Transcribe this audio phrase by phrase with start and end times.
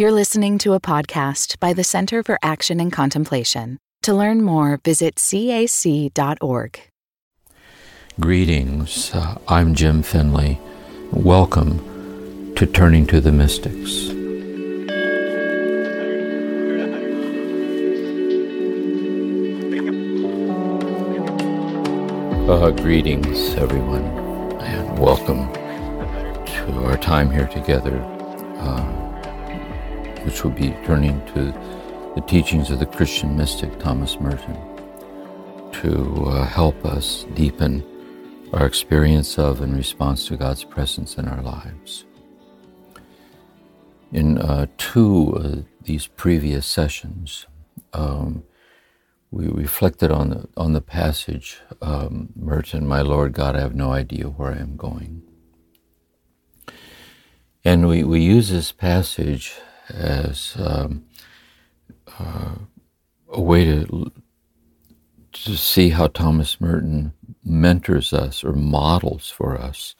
[0.00, 3.78] You're listening to a podcast by the Center for Action and Contemplation.
[4.02, 6.80] To learn more, visit cac.org.
[8.20, 9.12] Greetings.
[9.12, 10.60] Uh, I'm Jim Finley.
[11.10, 14.10] Welcome to Turning to the Mystics.
[22.48, 24.04] Uh, greetings, everyone,
[24.60, 25.52] and welcome
[26.46, 28.00] to our time here together,
[28.58, 28.97] uh,
[30.28, 31.50] which will be turning to
[32.14, 34.58] the teachings of the Christian mystic Thomas Merton
[35.72, 37.82] to uh, help us deepen
[38.52, 42.04] our experience of and response to God's presence in our lives.
[44.12, 47.46] In uh, two of these previous sessions,
[47.94, 48.42] um,
[49.30, 53.92] we reflected on the, on the passage, um, Merton, my Lord God, I have no
[53.92, 55.22] idea where I am going.
[57.64, 59.54] And we, we use this passage
[59.90, 61.04] as um,
[62.18, 62.54] uh,
[63.32, 64.12] a way to,
[65.32, 67.12] to see how Thomas Merton
[67.44, 69.96] mentors us or models for us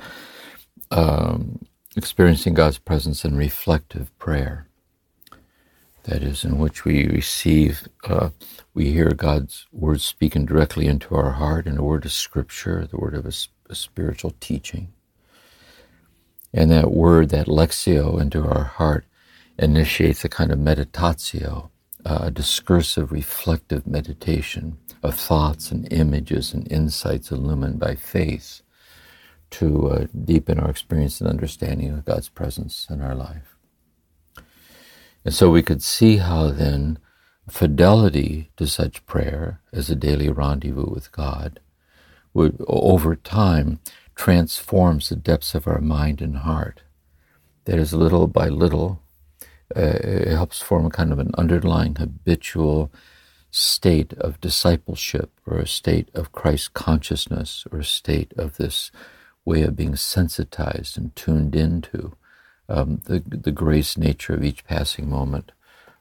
[0.91, 4.69] um, experiencing God's presence in reflective prayer
[6.05, 8.31] that is, in which we receive, uh,
[8.75, 12.97] we hear God's word speaking directly into our heart in a word of scripture, the
[12.97, 13.33] word of a,
[13.71, 14.93] a spiritual teaching.
[16.53, 19.05] And that word, that lectio, into our heart,
[19.59, 21.71] initiates a kind of meditatio,
[22.05, 28.63] a discursive, reflective meditation of thoughts and images and insights illumined by faith
[29.51, 33.57] to uh, deepen our experience and understanding of God's presence in our life.
[35.25, 36.99] And so we could see how then
[37.49, 41.61] fidelity to such prayer as a daily rendezvous with God
[42.35, 43.81] would, over time,
[44.15, 46.83] transforms the depths of our mind and heart.
[47.65, 49.03] That is, little by little,
[49.77, 52.91] uh, it helps form a kind of an underlying habitual
[53.51, 58.91] state of discipleship or a state of Christ consciousness or a state of this
[59.45, 62.15] way of being sensitized and tuned into
[62.69, 65.53] um, the, the grace nature of each passing moment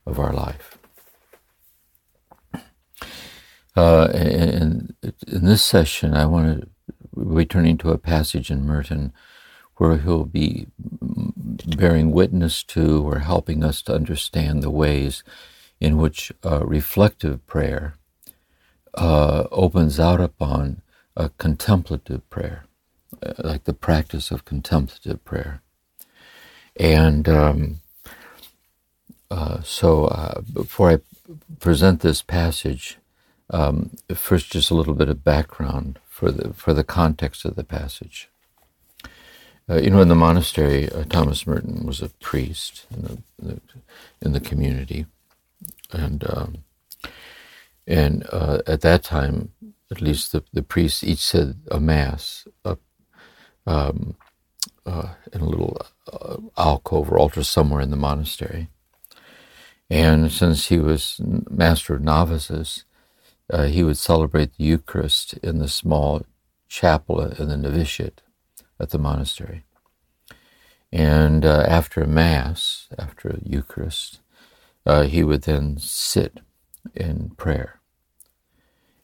[0.06, 0.78] of our life.
[3.76, 4.96] Uh, and
[5.28, 6.62] in this session, I want
[7.16, 9.14] to be turning to a passage in Merton
[9.78, 10.68] where he'll be
[11.78, 15.24] bearing witness to or helping us to understand the ways
[15.80, 17.96] in which uh, reflective prayer
[18.96, 20.82] uh, opens out upon
[21.16, 22.66] a contemplative prayer,
[23.24, 25.62] uh, like the practice of contemplative prayer.
[26.78, 27.80] And um,
[29.32, 31.00] uh, so, uh, before I
[31.60, 32.98] present this passage,
[33.50, 37.64] um, first just a little bit of background for the for the context of the
[37.64, 38.30] passage.
[39.70, 43.62] Uh, you know, in the monastery, uh, Thomas Merton was a priest in the,
[44.22, 45.06] in the community,
[45.92, 46.64] and um,
[47.86, 49.52] and uh, at that time,
[49.92, 52.80] at least the the priests each said a mass up
[53.66, 54.16] um,
[54.86, 55.78] uh, in a little
[56.12, 58.70] uh, alcove or altar somewhere in the monastery.
[59.90, 62.86] And since he was master of novices,
[63.50, 66.26] uh, he would celebrate the Eucharist in the small
[66.68, 68.22] chapel in the novitiate
[68.80, 69.64] at the monastery.
[70.92, 74.20] And uh, after Mass, after Eucharist,
[74.86, 76.40] uh, he would then sit
[76.96, 77.80] in prayer.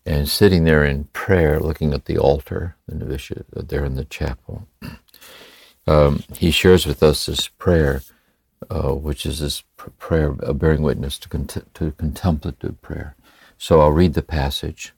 [0.05, 4.05] And sitting there in prayer, looking at the altar, the novitiate, uh, there in the
[4.05, 4.67] chapel,
[5.87, 8.01] um, he shares with us this prayer,
[8.69, 13.15] uh, which is this pr- prayer of bearing witness to, cont- to contemplative prayer.
[13.57, 14.93] So I'll read the passage,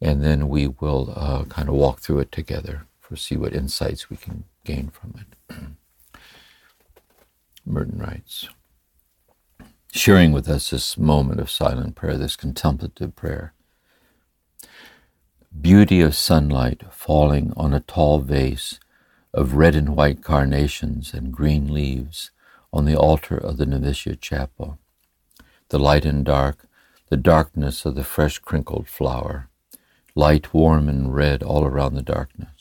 [0.00, 4.10] and then we will uh, kind of walk through it together for see what insights
[4.10, 5.56] we can gain from it.
[7.64, 8.48] Merton writes,
[9.92, 13.54] sharing with us this moment of silent prayer, this contemplative prayer.
[15.60, 18.80] Beauty of sunlight falling on a tall vase
[19.32, 22.32] of red and white carnations and green leaves
[22.72, 24.80] on the altar of the novitiate chapel.
[25.68, 26.66] The light and dark,
[27.10, 29.50] the darkness of the fresh crinkled flower,
[30.16, 32.53] light, warm, and red all around the darkness.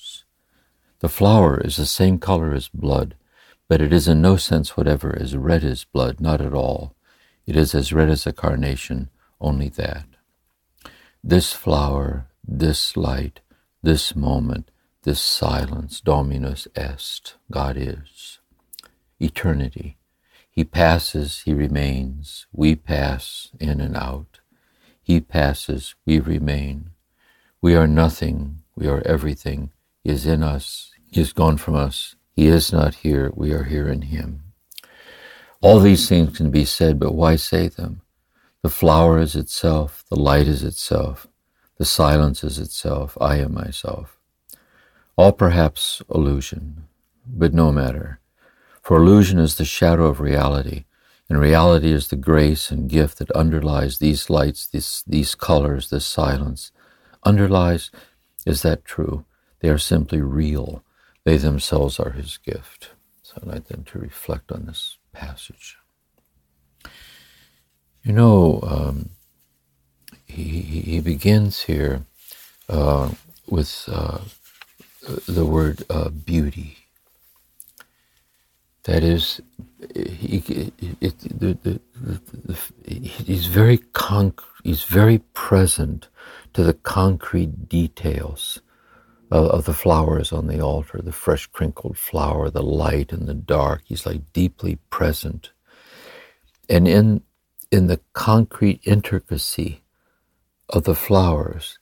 [1.04, 3.16] The flower is the same color as blood,
[3.68, 6.96] but it is in no sense whatever as red as blood, not at all.
[7.46, 9.10] It is as red as a carnation,
[9.42, 10.06] only that.
[11.22, 13.42] This flower, this light,
[13.82, 14.72] this moment,
[15.02, 18.40] this silence, Dominus est, God is.
[19.20, 19.98] Eternity.
[20.50, 22.48] He passes, he remains.
[22.54, 24.40] We pass in and out.
[25.02, 26.92] He passes, we remain.
[27.62, 29.72] We are nothing, we are everything.
[30.02, 32.16] He is in us, he is gone from us.
[32.36, 34.42] He is not here, we are here in him.
[35.62, 38.02] All these things can be said, but why say them?
[38.64, 41.28] The flower is itself, the light is itself,
[41.78, 44.18] the silence is itself, I am myself.
[45.16, 46.86] All perhaps illusion,
[47.28, 48.20] but no matter.
[48.82, 50.86] For illusion is the shadow of reality,
[51.30, 56.08] and reality is the grace and gift that underlies these lights, these, these colors, this
[56.08, 56.72] silence.
[57.24, 57.92] Underlies,
[58.48, 59.26] is that true?
[59.60, 60.84] They are simply real.
[61.26, 62.92] They themselves are his gift.
[63.22, 65.78] So I'd like them to reflect on this passage.
[68.04, 69.10] You know, um,
[70.26, 72.06] he, he begins here
[72.68, 73.12] uh,
[73.48, 74.20] with uh,
[75.28, 76.78] the word uh, beauty.
[78.84, 79.40] That is,
[79.96, 86.10] he, it, the, the, the, he's very conc- he's very present
[86.54, 88.60] to the concrete details
[89.34, 93.36] of, of the flowers on the altar, the fresh crinkled flower, the light and the
[93.36, 93.84] dark.
[93.86, 95.52] He's like deeply present,
[96.70, 97.24] and in
[97.72, 99.84] in the concrete intricacy
[100.70, 101.80] of the flowers,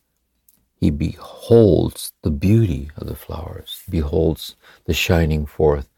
[0.76, 4.56] he beholds the beauty of the flowers, beholds
[4.86, 5.90] the shining forth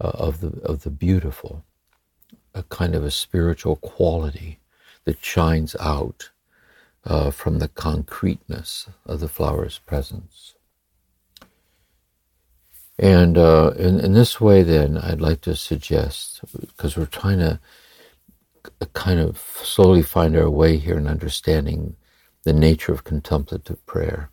[0.00, 1.64] uh, of the of the beautiful,
[2.54, 4.60] a kind of a spiritual quality
[5.06, 6.30] that shines out
[7.04, 10.54] uh, from the concreteness of the flower's presence.
[12.98, 17.60] And uh, in, in this way, then, I'd like to suggest, because we're trying to
[18.92, 21.96] kind of slowly find our way here in understanding
[22.44, 24.30] the nature of contemplative prayer.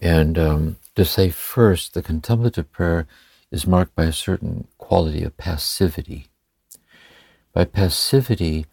[0.00, 3.06] And um, to say first, the contemplative prayer
[3.50, 6.28] is marked by a certain quality of passivity.
[7.52, 8.66] By passivity,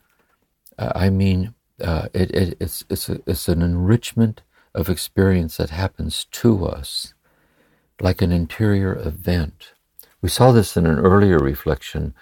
[0.78, 4.42] I mean uh, it, it, it's, it's, a, it's an enrichment
[4.76, 7.15] of experience that happens to us,
[8.02, 9.74] like an interior event.
[10.22, 12.14] We saw this in an earlier reflection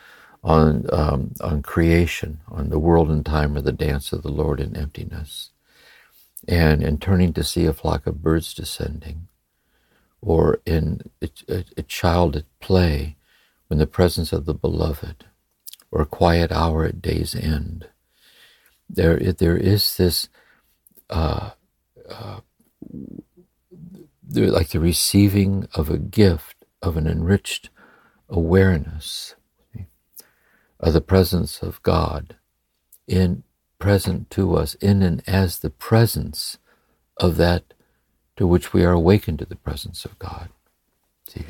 [0.44, 4.60] on, um, on creation, on the world and time or the dance of the Lord
[4.60, 5.52] in emptiness,
[6.48, 9.28] and in turning to see a flock of birds descending
[10.22, 13.18] or in a, a, a child at play
[13.68, 15.26] when the presence of the beloved,
[15.92, 17.88] or a quiet hour at day's end.
[18.90, 20.30] There, there is this,
[21.10, 21.52] uh,
[22.10, 22.40] uh,
[24.32, 27.70] like the receiving of a gift of an enriched
[28.30, 29.36] awareness
[30.80, 32.36] of the presence of God
[33.08, 33.44] in
[33.80, 36.58] present to us in and as the presence
[37.18, 37.74] of that
[38.36, 40.50] to which we are awakened to the presence of God.
[41.28, 41.44] See,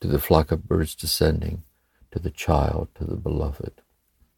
[0.00, 1.64] to the flock of birds descending,
[2.12, 3.80] to the child, to the beloved.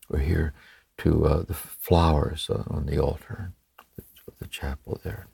[0.09, 0.55] We're here
[0.99, 3.53] to uh, the flowers on the altar,
[4.39, 5.27] the chapel there.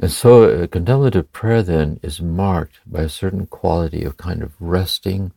[0.00, 4.52] And so, uh, contemplative prayer then is marked by a certain quality of kind of
[4.60, 5.32] resting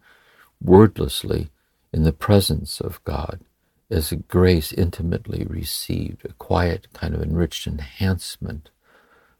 [0.64, 1.50] wordlessly
[1.94, 3.42] in the presence of God
[3.90, 8.70] as a grace intimately received, a quiet kind of enriched enhancement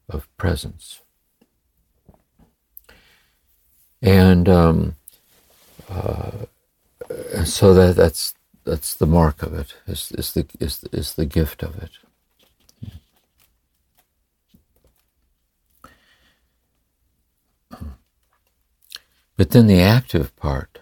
[0.10, 1.02] of presence.
[4.02, 4.96] And um,
[5.90, 6.32] uh,
[7.46, 9.76] so that that's that's the mark of it.
[9.88, 11.92] Is is the is is the gift of it.
[19.38, 20.80] But then the active part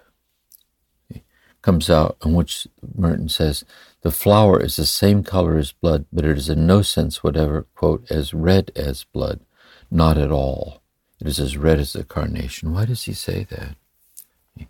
[1.62, 3.66] comes out, in which Merton says,
[4.02, 7.66] the flower is the same color as blood, but it is in no sense whatever,
[7.76, 9.42] quote, as red as blood.
[9.90, 10.82] Not at all.
[11.20, 12.72] It is as red as the carnation.
[12.72, 14.68] Why does he say that?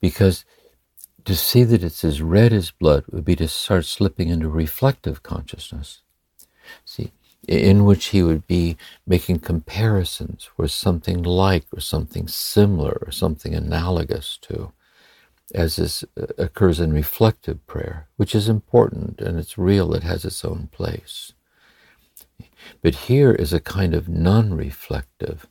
[0.00, 0.44] Because
[1.24, 5.22] to see that it's as red as blood would be to start slipping into reflective
[5.22, 6.02] consciousness.
[6.84, 7.12] See,
[7.48, 8.76] in which he would be
[9.06, 14.72] making comparisons with something like or something similar or something analogous to
[15.54, 20.24] as this uh, occurs in reflective prayer, which is important and it's real, it has
[20.24, 21.32] its own place.
[22.82, 25.46] But here is a kind of non reflective,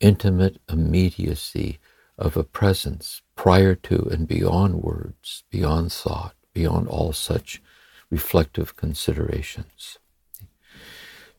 [0.00, 1.78] intimate immediacy
[2.18, 7.62] of a presence prior to and beyond words, beyond thought, beyond all such
[8.10, 9.98] reflective considerations.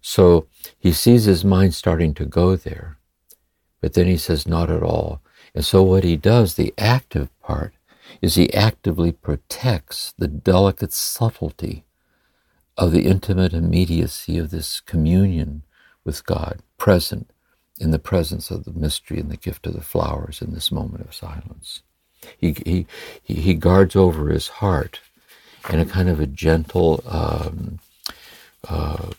[0.02, 2.98] So he sees his mind starting to go there,
[3.82, 5.22] but then he says, not at all.
[5.54, 7.74] And so what he does, the active part,
[8.22, 11.84] is he actively protects the delicate subtlety
[12.78, 15.64] of the intimate immediacy of this communion
[16.04, 17.32] with God, present
[17.80, 21.04] in the presence of the mystery and the gift of the flowers in this moment
[21.06, 21.82] of silence.
[22.38, 22.88] He, he,
[23.24, 25.00] he guards over his heart
[25.70, 27.80] in a kind of a gentle um,
[28.68, 29.12] uh,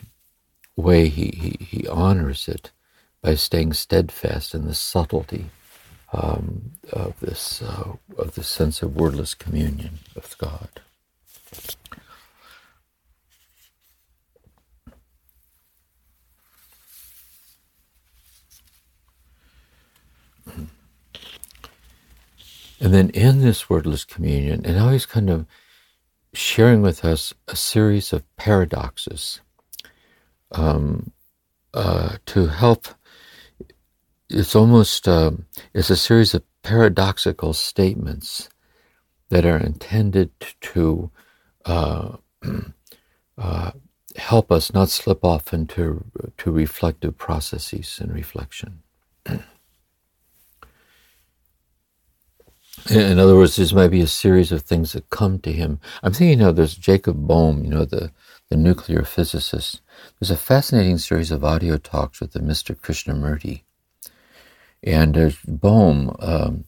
[0.79, 1.07] way.
[1.09, 2.71] He, he, he honors it
[3.21, 5.49] by staying steadfast in the subtlety
[6.13, 10.69] um, of this uh, of this sense of wordless communion with God.
[22.81, 25.45] And then in this wordless communion, and now he's kind of
[26.33, 29.41] sharing with us a series of paradoxes
[30.51, 31.11] um,
[31.73, 32.87] uh, to help.
[34.29, 38.49] It's almost um, it's a series of paradoxical statements
[39.29, 41.11] that are intended to
[41.65, 42.17] uh,
[43.37, 43.71] uh,
[44.17, 46.03] help us not slip off into
[46.37, 48.81] to reflective processes and reflection.
[52.89, 55.79] In other words, this might be a series of things that come to him.
[56.01, 58.11] I'm thinking of there's Jacob Bohm, you know, the,
[58.49, 59.81] the nuclear physicist.
[60.19, 62.75] There's a fascinating series of audio talks with the Mr.
[62.75, 63.61] Krishnamurti.
[64.83, 66.63] And Bohm um,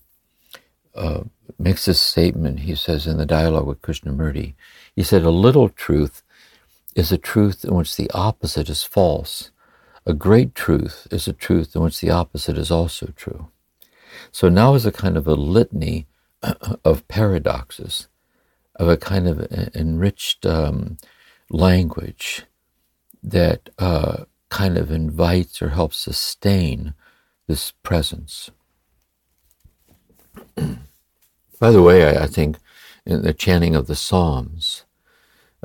[0.93, 1.21] uh,
[1.57, 4.53] makes this statement, he says in the dialogue with Krishnamurti.
[4.95, 6.21] He said, A little truth
[6.95, 9.49] is a truth in which the opposite is false.
[10.05, 13.47] A great truth is a truth in which the opposite is also true.
[14.31, 16.07] So now is a kind of a litany
[16.85, 18.07] of paradoxes,
[18.75, 19.39] of a kind of
[19.75, 20.97] enriched um,
[21.51, 22.45] language
[23.21, 26.93] that uh, kind of invites or helps sustain
[27.47, 28.49] this presence.
[31.59, 32.57] By the way, I, I, think
[33.05, 34.85] in the chanting of the Psalms,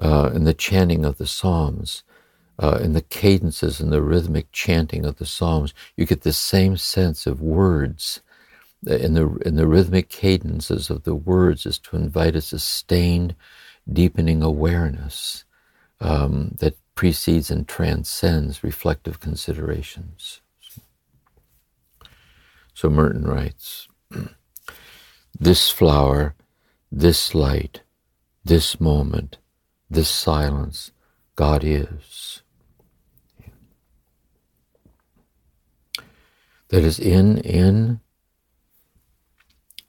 [0.00, 2.02] uh, in the chanting of the Psalms,
[2.58, 6.76] uh, in the cadences and the rhythmic chanting of the Psalms, you get the same
[6.76, 8.20] sense of words
[8.86, 13.34] in the in the rhythmic cadences of the words is to invite a sustained,
[13.90, 15.44] deepening awareness
[16.00, 20.40] um, that precedes and transcends reflective considerations.
[22.74, 23.88] So Merton writes,
[25.38, 26.34] "This flower,
[26.92, 27.82] this light,
[28.44, 29.38] this moment,
[29.90, 30.92] this silence,
[31.36, 32.42] God is."
[36.68, 38.00] That is in in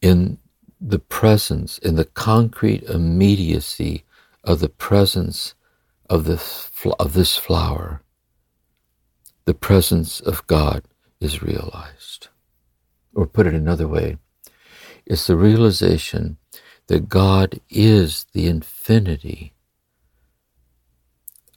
[0.02, 0.38] in
[0.80, 4.06] the presence, in the concrete immediacy
[4.44, 5.56] of the presence
[6.10, 8.02] of this, of this flower,
[9.46, 10.84] the presence of God
[11.20, 12.28] is realized.
[13.14, 14.18] Or put it another way,
[15.06, 16.38] it's the realization
[16.88, 19.54] that God is the infinity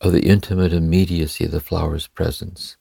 [0.00, 2.76] of the intimate immediacy of the flower's presence.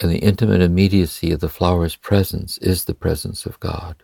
[0.00, 4.02] And the intimate immediacy of the flower's presence is the presence of God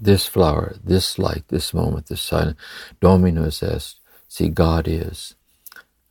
[0.00, 2.58] this flower, this light, this moment, this silence.
[3.00, 4.00] Dominus est.
[4.28, 5.34] See, God is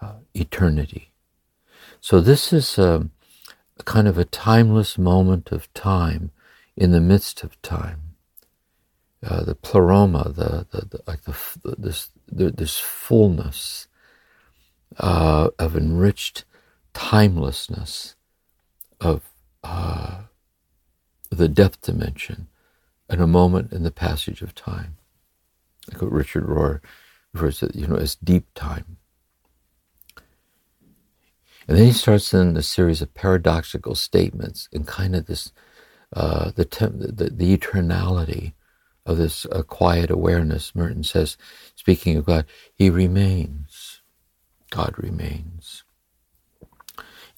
[0.03, 1.11] uh, eternity.
[2.01, 3.11] So this is a, um,
[3.79, 6.31] a, kind of a timeless moment of time
[6.75, 8.01] in the midst of time.
[9.25, 11.35] Uh, the pleroma, the, the, the like the,
[11.77, 13.87] this the, this fullness
[14.97, 16.43] uh, of enriched
[16.93, 18.15] timelessness
[18.99, 19.29] of
[19.63, 20.23] uh,
[21.29, 22.47] the depth dimension
[23.09, 24.97] and a moment in the passage of time.
[25.91, 26.81] Like what Richard Rohr
[27.33, 28.97] refers to, you know, as deep time.
[31.67, 35.51] And then he starts in a series of paradoxical statements and kind of this,
[36.13, 38.53] uh, the, the, the eternality
[39.05, 40.75] of this uh, quiet awareness.
[40.75, 41.37] Merton says,
[41.75, 44.01] speaking of God, He remains.
[44.71, 45.83] God remains.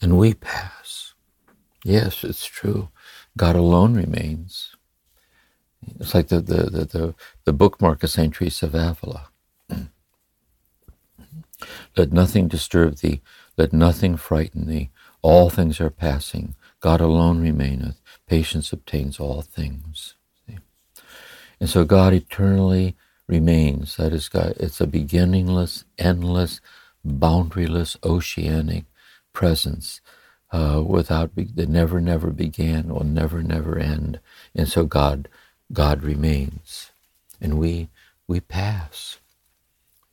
[0.02, 1.14] And we pass.
[1.84, 2.90] Yes, it's true.
[3.38, 4.76] God alone remains.
[6.00, 7.16] It's like the, the, the, the,
[7.46, 8.34] the bookmark of St.
[8.34, 9.30] Teresa of Avila.
[11.98, 13.22] Let nothing disturb thee,
[13.58, 14.90] let nothing frighten thee.
[15.22, 16.56] All things are passing.
[16.80, 18.00] God alone remaineth.
[18.28, 20.16] Patience obtains all things.
[20.46, 20.58] See?
[21.60, 22.96] And so God eternally
[23.28, 23.98] remains.
[23.98, 24.54] That is God.
[24.58, 26.62] It's a beginningless, endless,
[27.06, 28.86] boundaryless, oceanic
[29.34, 30.02] presence
[30.52, 34.20] uh, without that never, never began, will never, never end.
[34.56, 35.28] And so God
[35.74, 36.92] God remains,
[37.42, 37.90] and we
[38.28, 39.18] we pass.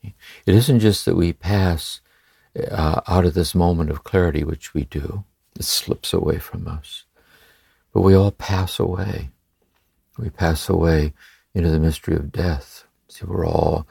[0.02, 2.00] It isn't just that we pass
[2.71, 5.25] uh, out of this moment of clarity, which we do;
[5.56, 7.04] it slips away from us,
[7.92, 9.30] but we all pass away.
[10.18, 11.14] We pass away
[11.54, 12.85] into the mystery of death.
[13.09, 13.87] See, we're all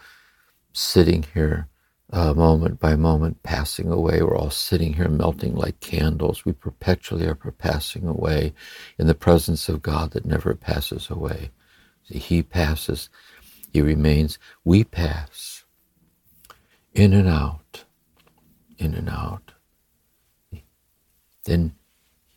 [0.73, 1.67] sitting here
[2.13, 4.21] uh, moment by moment passing away.
[4.21, 6.45] We're all sitting here melting like candles.
[6.45, 8.53] We perpetually are passing away
[8.97, 11.51] in the presence of God that never passes away.
[12.03, 13.09] See, he passes,
[13.71, 14.37] He remains.
[14.65, 15.63] We pass
[16.93, 17.85] in and out,
[18.81, 19.53] in and out.
[21.45, 21.75] Then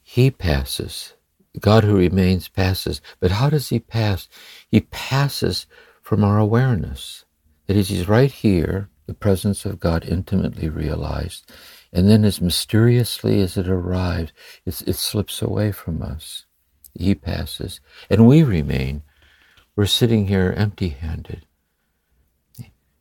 [0.02, 1.14] He passes
[1.60, 3.00] God who remains passes.
[3.20, 4.28] But how does he pass?
[4.68, 5.66] He passes
[6.02, 7.24] from our awareness.
[7.66, 11.50] That is, he's right here, the presence of God intimately realized.
[11.92, 14.32] And then as mysteriously as it arrives,
[14.66, 16.44] it slips away from us.
[16.94, 17.80] He passes.
[18.10, 19.02] And we remain.
[19.76, 21.46] We're sitting here empty handed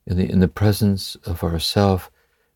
[0.05, 2.11] in the, in the presence of ourself,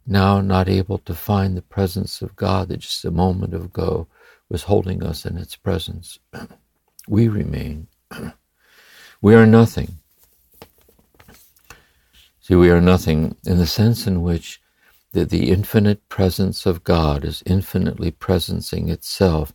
[0.08, 4.08] now not able to find the presence of God that just a moment ago
[4.50, 6.18] was holding us in its presence.
[7.08, 7.88] we remain.
[9.22, 9.98] we are nothing.
[12.40, 14.62] See, we are nothing in the sense in which
[15.12, 19.54] the, the infinite presence of God is infinitely presencing itself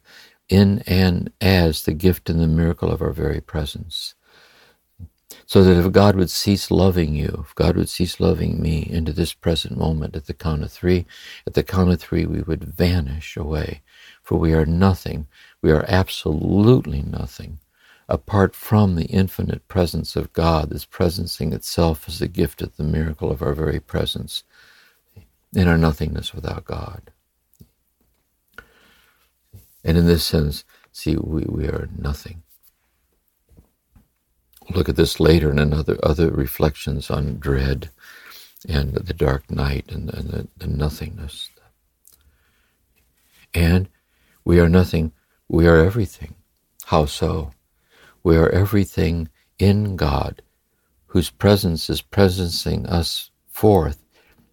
[0.51, 4.15] in and as the gift and the miracle of our very presence.
[5.47, 9.13] So that if God would cease loving you, if God would cease loving me into
[9.13, 11.07] this present moment at the count of three,
[11.47, 13.83] at the count of three we would vanish away.
[14.23, 15.27] For we are nothing,
[15.61, 17.59] we are absolutely nothing,
[18.09, 22.85] apart from the infinite presence of God This presencing itself as the gift of the
[22.85, 24.45] miracle of our very presence
[25.55, 27.11] in our nothingness without God.
[29.85, 32.43] And in this sense, see, we, we are nothing
[34.71, 37.91] look at this later in another other reflections on dread
[38.69, 41.51] and the dark night and, and the, the nothingness.
[43.55, 43.89] And
[44.45, 45.13] we are nothing,
[45.49, 46.35] we are everything.
[46.87, 47.53] How so?
[48.23, 49.29] We are everything
[49.59, 50.43] in God,
[51.07, 53.99] whose presence is presencing us forth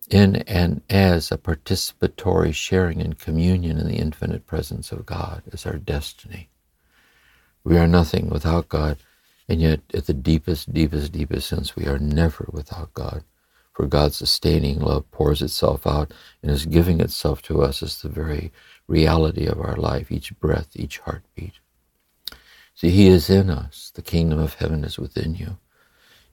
[0.10, 5.66] in and as a participatory sharing and communion in the infinite presence of God is
[5.66, 6.50] our destiny.
[7.64, 8.98] We are nothing without God.
[9.50, 13.24] And yet, at the deepest, deepest, deepest sense, we are never without God.
[13.74, 16.14] For God's sustaining love pours itself out
[16.44, 18.52] and is giving itself to us as the very
[18.88, 21.54] reality of our life, each breath, each heartbeat.
[22.76, 23.92] See, He is in us.
[23.96, 25.58] The kingdom of heaven is within you.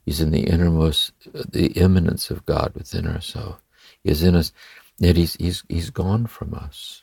[0.04, 3.62] He's in the innermost, the immanence of God within ourselves.
[4.04, 4.52] He is in us,
[4.98, 7.02] yet he's, he's, he's gone from us.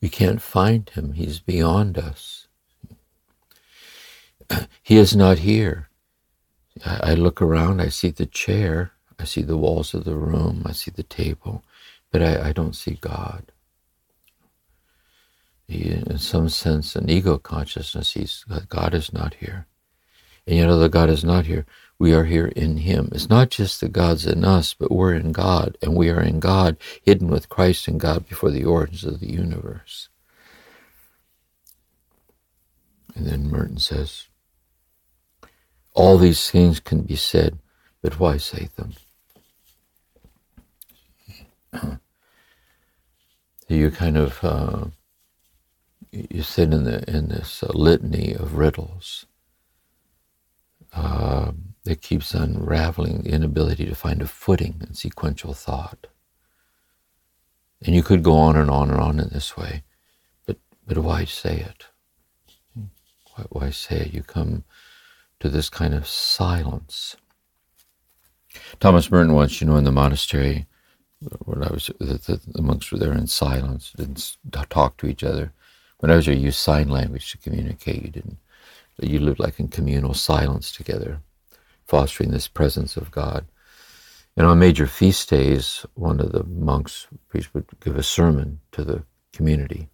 [0.00, 1.12] We can't find him.
[1.12, 2.45] He's beyond us.
[4.82, 5.88] He is not here.
[6.84, 10.62] I, I look around, I see the chair, I see the walls of the room,
[10.66, 11.64] I see the table,
[12.12, 13.52] but I, I don't see God.
[15.66, 19.66] He, in some sense, an ego consciousness, he's, God is not here.
[20.46, 21.66] And yet, although God is not here,
[21.98, 23.08] we are here in Him.
[23.12, 26.38] It's not just that God's in us, but we're in God, and we are in
[26.40, 30.08] God, hidden with Christ in God before the origins of the universe.
[33.14, 34.25] And then Merton says,
[35.96, 37.58] all these things can be said,
[38.02, 38.92] but why say them?
[43.68, 44.84] you kind of uh,
[46.12, 49.24] you sit in the in this uh, litany of riddles
[50.92, 51.52] uh,
[51.84, 56.08] that keeps unraveling the inability to find a footing in sequential thought.
[57.82, 59.82] And you could go on and on and on in this way,
[60.46, 61.86] but but why say it?
[63.34, 64.12] Why, why say it?
[64.14, 64.64] You come
[65.40, 67.16] to this kind of silence.
[68.80, 70.66] Thomas Merton once, you know, in the monastery,
[71.44, 74.36] when I was, the, the, monks were there in silence, didn't
[74.70, 75.52] talk to each other.
[75.98, 78.02] When I was there, you used sign language to communicate.
[78.02, 78.38] You didn't.
[79.00, 81.20] You lived like in communal silence together,
[81.86, 83.46] fostering this presence of God.
[84.36, 88.84] And on major feast days, one of the monks, priest, would give a sermon to
[88.84, 89.88] the community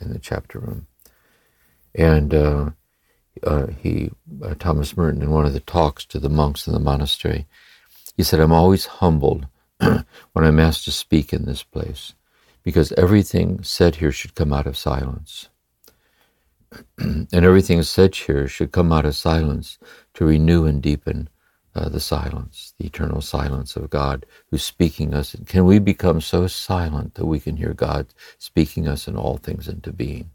[0.00, 0.86] in the chapter room.
[1.94, 2.70] And uh,
[3.42, 4.10] uh, he,
[4.42, 7.46] uh, Thomas Merton, in one of the talks to the monks in the monastery,
[8.16, 9.46] he said, I'm always humbled
[9.78, 10.04] when
[10.36, 12.14] I'm asked to speak in this place
[12.62, 15.48] because everything said here should come out of silence.
[16.98, 19.78] and everything said here should come out of silence
[20.14, 21.28] to renew and deepen
[21.74, 25.36] uh, the silence, the eternal silence of God who's speaking us.
[25.46, 28.06] Can we become so silent that we can hear God
[28.38, 30.30] speaking us in all things into being?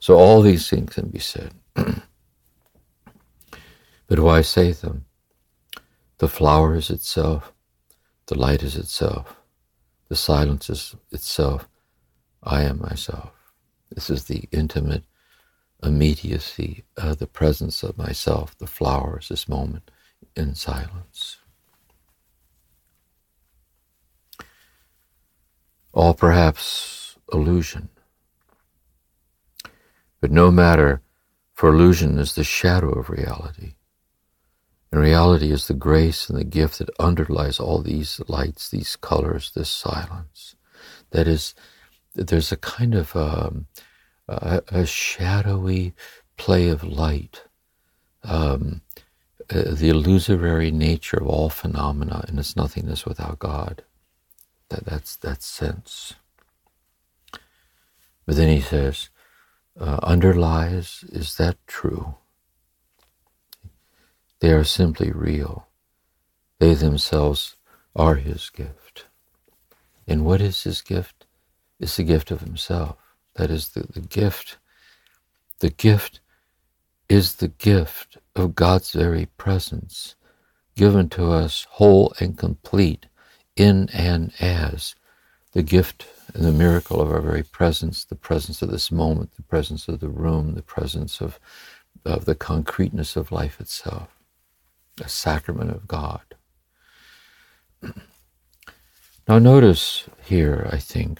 [0.00, 1.52] So all these things can be said.
[4.06, 5.06] But why say them?
[6.18, 7.52] The flower is itself,
[8.26, 9.36] the light is itself,
[10.08, 11.68] the silence is itself.
[12.42, 13.32] I am myself.
[13.90, 15.04] This is the intimate
[15.82, 18.56] immediacy of the presence of myself.
[18.58, 19.90] The flower is this moment
[20.36, 21.38] in silence.
[25.92, 27.88] All perhaps illusion.
[30.20, 31.00] But no matter,
[31.54, 33.74] for illusion is the shadow of reality.
[34.98, 39.70] Reality is the grace and the gift that underlies all these lights, these colors, this
[39.70, 40.56] silence.
[41.10, 41.54] That is,
[42.14, 43.66] there's a kind of um,
[44.28, 45.94] a, a shadowy
[46.36, 47.44] play of light,
[48.22, 48.82] um,
[49.50, 53.82] uh, the illusory nature of all phenomena and its nothingness without God.
[54.70, 56.14] That, that's that sense.
[58.26, 59.10] But then he says,
[59.78, 62.14] uh, underlies, is that true?
[64.44, 65.68] They are simply real.
[66.58, 67.56] They themselves
[67.96, 69.06] are his gift.
[70.06, 71.24] And what is his gift?
[71.80, 72.98] It's the gift of himself.
[73.36, 74.58] That is the, the gift.
[75.60, 76.20] The gift
[77.08, 80.14] is the gift of God's very presence,
[80.76, 83.06] given to us whole and complete
[83.56, 84.94] in and as
[85.52, 89.42] the gift and the miracle of our very presence, the presence of this moment, the
[89.42, 91.40] presence of the room, the presence of,
[92.04, 94.10] of the concreteness of life itself,
[95.02, 96.22] a sacrament of God.
[99.26, 101.18] Now, notice here, I think,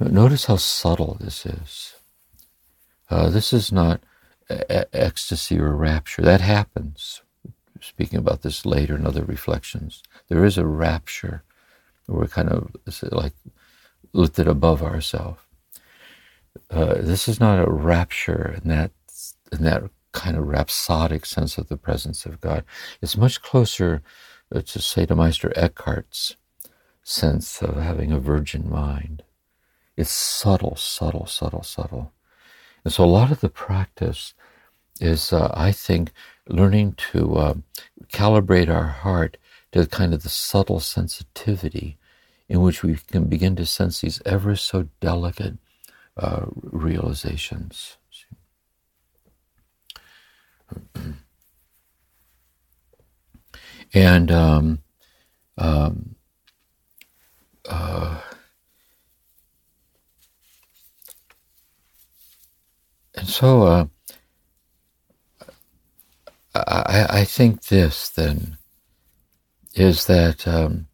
[0.00, 1.94] notice how subtle this is.
[3.08, 4.00] Uh, this is not
[4.48, 6.22] ecstasy or rapture.
[6.22, 7.22] That happens.
[7.80, 11.44] Speaking about this later in other reflections, there is a rapture
[12.06, 12.74] where we're kind of
[13.12, 13.34] like
[14.12, 15.40] lifted above ourselves.
[16.70, 18.90] Uh, this is not a rapture in that
[19.52, 19.84] in that
[20.16, 22.64] kind of rhapsodic sense of the presence of God.
[23.02, 24.02] It's much closer
[24.52, 26.36] uh, to say to Meister Eckhart's
[27.02, 29.22] sense of having a virgin mind.
[29.96, 32.12] It's subtle, subtle, subtle, subtle.
[32.82, 34.34] And so a lot of the practice
[35.00, 36.12] is, uh, I think,
[36.48, 37.54] learning to uh,
[38.12, 39.36] calibrate our heart
[39.72, 41.98] to kind of the subtle sensitivity
[42.48, 45.58] in which we can begin to sense these ever so delicate
[46.16, 47.98] uh, realizations.
[53.94, 54.78] And um,
[55.58, 56.16] um,
[57.68, 58.20] uh,
[63.14, 63.86] and so uh,
[66.54, 68.58] I, I, think this then
[69.74, 70.86] is that um,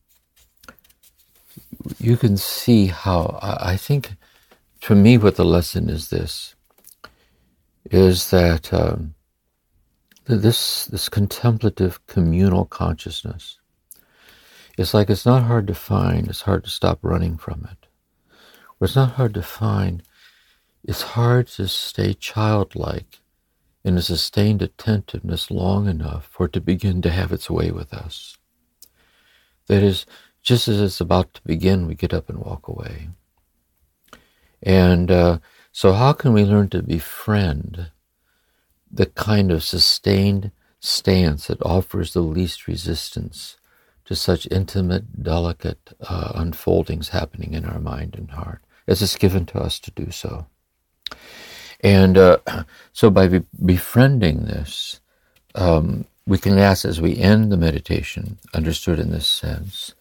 [1.99, 4.13] you can see how I, I think
[4.83, 6.55] to me what the lesson is this
[7.91, 9.15] is that um,
[10.27, 13.59] this this contemplative communal consciousness
[14.79, 17.89] it's like it's not hard to find it's hard to stop running from it.
[18.81, 20.03] Or it's not hard to find
[20.85, 23.21] it's hard to stay childlike
[23.85, 27.93] in a sustained attentiveness long enough for it to begin to have its way with
[27.93, 28.37] us.
[29.67, 30.07] That is
[30.43, 33.11] just as it's about to begin we get up and walk away.
[34.63, 35.39] And uh,
[35.71, 37.91] so how can we learn to befriend
[38.93, 40.51] the kind of sustained
[40.81, 43.57] stance that offers the least resistance
[44.05, 49.47] to such intimate, delicate uh, unfoldings happening in our mind and heart, as it's given
[49.47, 50.47] to us to do so.
[51.81, 52.39] And uh,
[52.93, 55.01] so, by be- befriending this,
[55.55, 59.95] um, we can ask as we end the meditation, understood in this sense,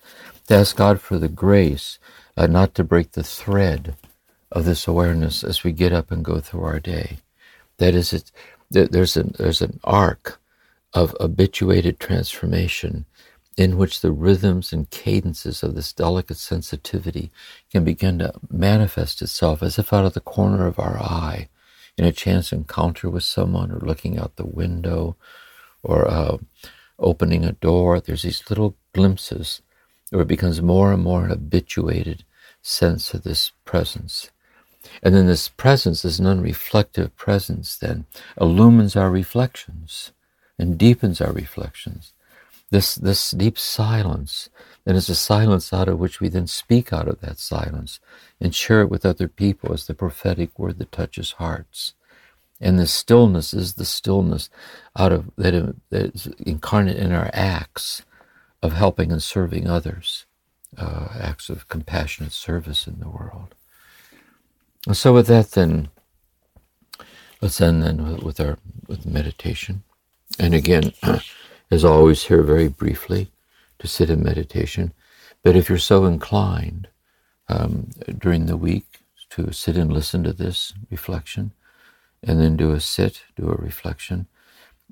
[0.48, 2.00] to ask God for the grace
[2.38, 3.96] uh, not to break the thread
[4.52, 7.20] of this awareness as we get up and go through our day.
[7.78, 8.32] That is, it,
[8.72, 10.40] there's an there's an arc
[10.94, 13.06] of habituated transformation
[13.58, 17.32] in which the rhythms and cadences of this delicate sensitivity
[17.70, 21.48] can begin to manifest itself as if out of the corner of our eye
[21.98, 25.16] in a chance encounter with someone or looking out the window
[25.84, 26.38] or uh,
[26.98, 28.00] opening a door.
[28.00, 29.62] There's these little glimpses
[30.10, 32.24] where it becomes more and more an habituated
[32.62, 34.32] sense of this presence.
[35.04, 38.06] And then this presence, this non-reflective presence, then
[38.40, 40.12] illumines our reflections
[40.58, 42.14] and deepens our reflections.
[42.72, 44.50] This, this deep silence,
[44.86, 48.00] then is a silence out of which we then speak out of that silence
[48.40, 51.94] and share it with other people as the prophetic word that touches hearts.
[52.60, 54.50] And the stillness is the stillness
[54.96, 58.04] out of that, that is incarnate in our acts
[58.62, 60.26] of helping and serving others,
[60.78, 63.56] uh, acts of compassionate service in the world.
[64.92, 65.90] So with that, then
[67.42, 69.84] let's end then with our with meditation.
[70.40, 70.94] And again,
[71.72, 73.32] as always, here very briefly
[73.80, 74.94] to sit in meditation.
[75.44, 76.88] But if you're so inclined
[77.48, 78.86] um, during the week
[79.32, 81.52] to sit and listen to this reflection,
[82.24, 84.28] and then do a sit, do a reflection,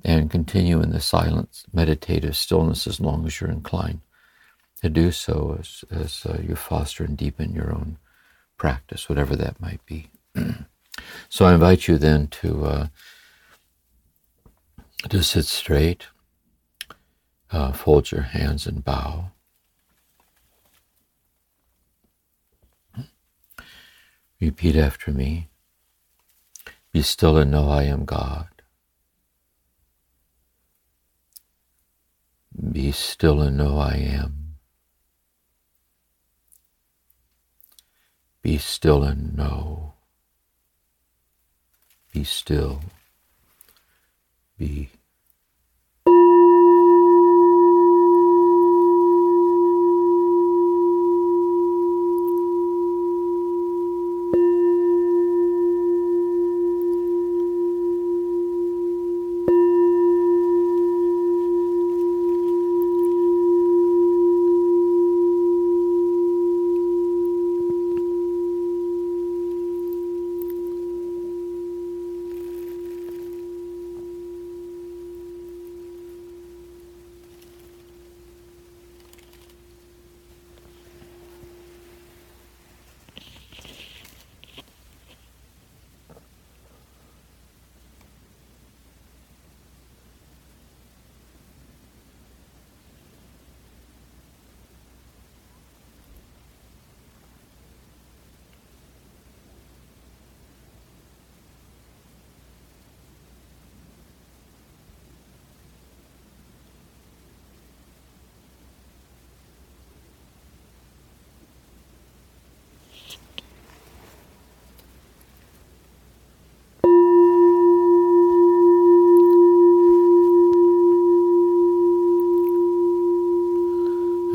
[0.04, 4.02] and continue in the silence, meditative stillness as long as you're inclined
[4.82, 7.98] to do so as, as uh, you foster and deepen your own
[8.60, 10.12] practice, whatever that might be.
[11.30, 12.88] so I invite you then to uh,
[15.10, 16.08] to sit straight,
[17.52, 19.32] uh, fold your hands and bow.
[24.40, 25.50] Repeat after me.
[26.92, 28.48] Be still and know I am God.
[32.72, 34.49] Be still and know I am.
[38.42, 39.94] Be still and know.
[42.14, 42.82] Be still.
[44.58, 44.90] Be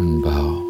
[0.05, 0.61] and bow.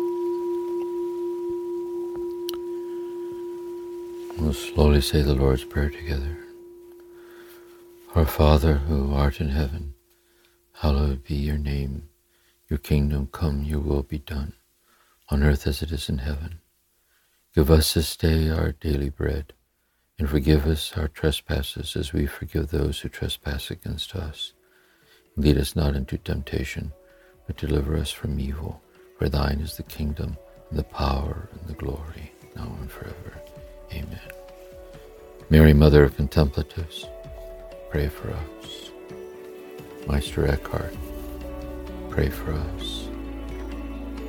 [4.39, 6.39] We'll slowly say the Lord's Prayer together.
[8.15, 9.93] Our Father, who art in heaven,
[10.73, 12.09] hallowed be your name.
[12.71, 14.55] Your kingdom come, your will be done,
[15.29, 16.61] on earth as it is in heaven.
[17.55, 19.53] Give us this day our daily bread,
[20.19, 24.55] and forgive us our trespasses as we forgive those who trespass against us.
[25.37, 26.95] Lead us not into temptation,
[27.47, 28.81] but deliver us from evil.
[29.19, 30.39] For thine is the kingdom,
[30.71, 33.35] and the power, and the glory, now and forever.
[33.93, 34.44] Amen.
[35.51, 37.07] Mary, Mother of Contemplatives,
[37.91, 38.91] pray for us.
[40.07, 40.95] Meister Eckhart,
[42.09, 43.09] pray for us.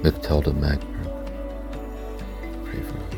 [0.04, 1.08] Mechthild of Magdeburg,
[2.66, 3.16] pray for us.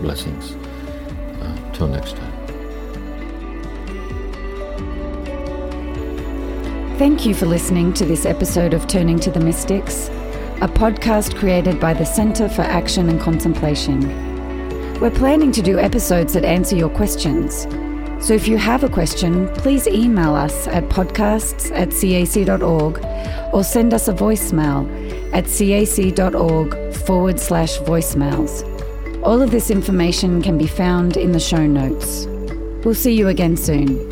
[0.00, 0.52] Blessings.
[0.52, 2.32] Uh, till next time.
[6.98, 10.08] Thank you for listening to this episode of Turning to the Mystics,
[10.60, 14.31] a podcast created by the Centre for Action and Contemplation.
[15.02, 17.62] We're planning to do episodes that answer your questions.
[18.24, 23.04] So if you have a question, please email us at podcasts at cac.org
[23.52, 24.86] or send us a voicemail
[25.34, 28.62] at cac.org forward slash voicemails.
[29.24, 32.26] All of this information can be found in the show notes.
[32.84, 34.08] We'll see you again soon.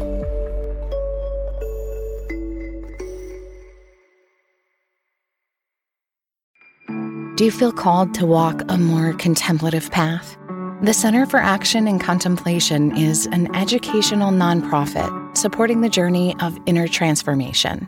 [7.36, 10.36] Do you feel called to walk a more contemplative path?
[10.82, 16.88] The Center for Action and Contemplation is an educational nonprofit supporting the journey of inner
[16.88, 17.86] transformation.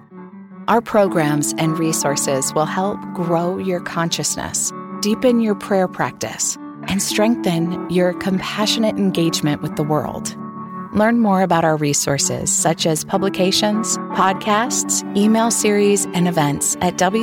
[0.68, 7.88] Our programs and resources will help grow your consciousness, deepen your prayer practice, and strengthen
[7.88, 10.36] your compassionate engagement with the world.
[10.92, 17.22] Learn more about our resources, such as publications, podcasts, email series, and events at www.cac.org.